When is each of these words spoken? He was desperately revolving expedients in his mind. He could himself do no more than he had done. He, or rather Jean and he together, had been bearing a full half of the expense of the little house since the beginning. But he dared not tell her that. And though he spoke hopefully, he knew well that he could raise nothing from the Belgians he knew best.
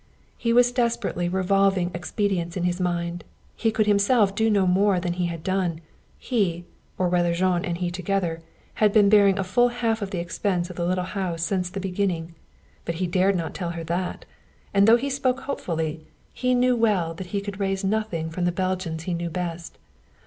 He 0.35 0.51
was 0.51 0.71
desperately 0.71 1.29
revolving 1.29 1.91
expedients 1.93 2.57
in 2.57 2.63
his 2.63 2.79
mind. 2.81 3.23
He 3.55 3.69
could 3.69 3.85
himself 3.85 4.33
do 4.33 4.49
no 4.49 4.65
more 4.65 4.99
than 4.99 5.13
he 5.13 5.27
had 5.27 5.43
done. 5.43 5.79
He, 6.17 6.65
or 6.97 7.07
rather 7.07 7.35
Jean 7.35 7.63
and 7.63 7.77
he 7.77 7.91
together, 7.91 8.41
had 8.81 8.91
been 8.93 9.09
bearing 9.09 9.37
a 9.37 9.43
full 9.43 9.67
half 9.67 10.01
of 10.01 10.09
the 10.09 10.17
expense 10.17 10.71
of 10.71 10.75
the 10.75 10.87
little 10.87 11.03
house 11.03 11.43
since 11.43 11.69
the 11.69 11.79
beginning. 11.79 12.33
But 12.83 12.95
he 12.95 13.05
dared 13.05 13.35
not 13.35 13.53
tell 13.53 13.69
her 13.77 13.83
that. 13.83 14.25
And 14.73 14.87
though 14.87 14.97
he 14.97 15.11
spoke 15.11 15.41
hopefully, 15.41 16.07
he 16.33 16.55
knew 16.55 16.75
well 16.75 17.13
that 17.13 17.27
he 17.27 17.39
could 17.39 17.59
raise 17.59 17.83
nothing 17.83 18.31
from 18.31 18.45
the 18.45 18.51
Belgians 18.51 19.03
he 19.03 19.13
knew 19.13 19.29
best. 19.29 19.77